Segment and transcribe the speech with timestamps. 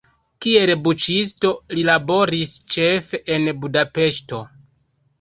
[0.45, 4.45] Kiel buĉisto li laboris ĉefe en Budapeŝto.